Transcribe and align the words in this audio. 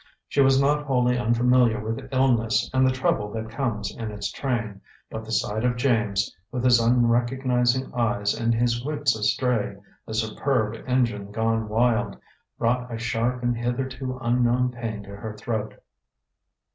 She 0.27 0.41
was 0.41 0.59
not 0.59 0.85
wholly 0.87 1.15
unfamiliar 1.15 1.79
with 1.79 2.09
illness 2.11 2.71
and 2.73 2.83
the 2.87 2.91
trouble 2.91 3.31
that 3.33 3.51
comes 3.51 3.95
in 3.95 4.09
its 4.11 4.31
train, 4.31 4.81
but 5.11 5.23
the 5.23 5.31
sight 5.31 5.63
of 5.63 5.75
James, 5.75 6.35
with 6.51 6.63
his 6.63 6.79
unrecognizing 6.79 7.93
eyes 7.93 8.33
and 8.33 8.51
his 8.55 8.83
wits 8.83 9.15
astray, 9.15 9.77
a 10.07 10.15
superb 10.15 10.83
engine 10.87 11.29
gone 11.31 11.69
wild, 11.69 12.17
brought 12.57 12.91
a 12.91 12.97
sharp 12.97 13.43
and 13.43 13.55
hitherto 13.55 14.17
unknown 14.23 14.71
pain 14.71 15.03
to 15.03 15.15
her 15.17 15.37
throat. 15.37 15.75